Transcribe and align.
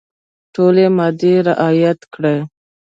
ټولي 0.53 0.85
مادې 0.97 1.33
رعیات 1.47 1.99
کړي. 2.13 2.35